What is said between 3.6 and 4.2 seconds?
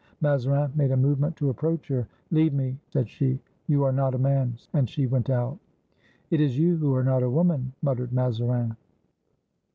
"you are not a